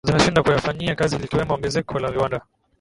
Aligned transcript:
zinashindwa 0.07 0.43
kuyafanyia 0.45 0.97
kazi 0.99 1.17
likiwemo 1.21 1.53
ongezeko 1.55 1.93
la 1.99 2.11
viwanda 2.13 2.37